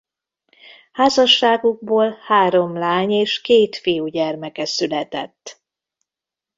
[0.91, 5.61] Házasságukból három lány- és két fiúgyermeke született.